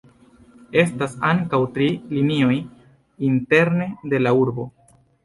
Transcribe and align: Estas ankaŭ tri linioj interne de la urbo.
Estas 0.83 1.11
ankaŭ 1.27 1.59
tri 1.75 1.89
linioj 2.13 2.55
interne 3.29 3.89
de 4.15 4.23
la 4.23 4.33
urbo. 4.47 4.67